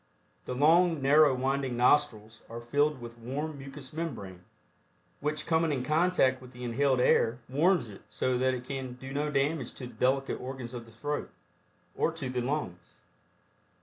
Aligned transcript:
The 0.45 0.55
long 0.55 0.99
narrow 0.99 1.35
winding 1.35 1.77
nostrils 1.77 2.41
are 2.49 2.59
filled 2.59 2.99
with 2.99 3.19
warm 3.19 3.59
mucous 3.59 3.93
membrane, 3.93 4.41
which 5.19 5.45
coming 5.45 5.71
in 5.71 5.83
contact 5.83 6.41
with 6.41 6.53
the 6.53 6.63
inhaled 6.63 6.99
air 6.99 7.37
Warms 7.47 7.91
it 7.91 8.01
so 8.09 8.35
that 8.39 8.55
it 8.55 8.65
can 8.65 8.93
do 8.93 9.13
no 9.13 9.29
damage 9.29 9.75
to 9.75 9.85
the 9.85 9.93
delicate 9.93 10.41
organs 10.41 10.73
of 10.73 10.87
the 10.87 10.91
throat, 10.91 11.29
or 11.95 12.11
to 12.13 12.31
the 12.31 12.41
lungs. 12.41 13.01